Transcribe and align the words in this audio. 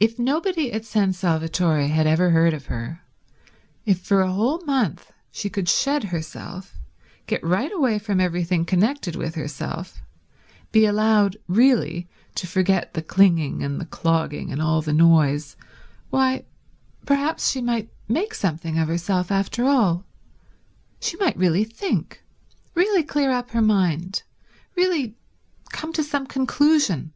If 0.00 0.16
nobody 0.16 0.70
at 0.72 0.84
San 0.84 1.12
Salvatore 1.12 1.88
had 1.88 2.06
ever 2.06 2.30
heard 2.30 2.54
of 2.54 2.66
her, 2.66 3.02
if 3.84 3.98
for 3.98 4.20
a 4.20 4.30
whole 4.30 4.60
month 4.64 5.10
she 5.32 5.50
could 5.50 5.68
shed 5.68 6.04
herself, 6.04 6.78
get 7.26 7.42
right 7.42 7.72
away 7.72 7.98
from 7.98 8.20
everything 8.20 8.64
connected 8.64 9.16
with 9.16 9.34
herself, 9.34 10.00
be 10.70 10.86
allowed 10.86 11.36
really 11.48 12.08
to 12.36 12.46
forget 12.46 12.94
the 12.94 13.02
clinging 13.02 13.64
and 13.64 13.80
the 13.80 13.86
clogging 13.86 14.52
and 14.52 14.62
all 14.62 14.82
the 14.82 14.92
noise, 14.92 15.56
why, 16.10 16.44
perhaps 17.04 17.50
she 17.50 17.60
might 17.60 17.90
make 18.06 18.34
something 18.34 18.78
of 18.78 18.86
herself 18.86 19.32
after 19.32 19.64
all. 19.64 20.04
She 21.00 21.16
might 21.16 21.36
really 21.36 21.64
think; 21.64 22.22
really 22.76 23.02
clear 23.02 23.32
up 23.32 23.50
her 23.50 23.62
mind; 23.62 24.22
really 24.76 25.16
come 25.72 25.92
to 25.94 26.04
some 26.04 26.24
conclusion. 26.24 27.12